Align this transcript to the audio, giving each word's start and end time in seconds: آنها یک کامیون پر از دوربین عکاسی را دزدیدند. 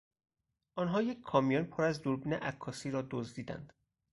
آنها 0.77 1.01
یک 1.01 1.21
کامیون 1.21 1.63
پر 1.63 1.83
از 1.83 2.01
دوربین 2.01 2.33
عکاسی 2.33 2.91
را 2.91 3.07
دزدیدند. 3.11 3.73